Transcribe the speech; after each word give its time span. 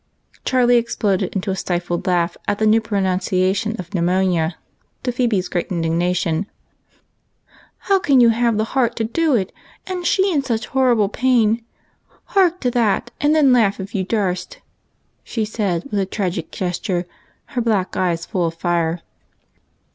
Charlie 0.43 0.77
exploded 0.77 1.35
into 1.35 1.51
a 1.51 1.55
stifled 1.55 2.07
laugh 2.07 2.35
at 2.47 2.57
the 2.57 2.65
new 2.65 2.81
pro 2.81 2.99
nunciation 3.01 3.77
of 3.77 3.93
pneumonia, 3.93 4.55
to 5.03 5.11
Phebe's 5.11 5.47
great 5.47 5.69
indigna 5.69 6.15
tion." 6.15 6.47
How 7.87 7.99
can 7.99 8.19
you 8.19 8.29
have 8.29 8.57
the 8.57 8.63
heart 8.73 8.95
to 8.95 9.03
do 9.03 9.35
it, 9.35 9.51
and 9.85 10.03
she 10.03 10.33
in 10.33 10.43
such 10.43 10.65
horrid 10.65 11.13
pain? 11.13 11.63
Hark 12.33 12.59
to 12.61 12.71
that, 12.71 13.11
and 13.21 13.35
then 13.35 13.53
laugh 13.53 13.79
if 13.79 13.93
you 13.93 14.03
darst," 14.03 14.57
she 15.23 15.45
said 15.45 15.83
with 15.91 15.99
a 15.99 16.07
tragic 16.07 16.49
gesture, 16.49 17.05
and 17.05 17.05
her 17.53 17.61
black 17.61 17.95
eyes 17.95 18.25
full 18.25 18.47
of 18.47 18.55
fire. 18.55 19.01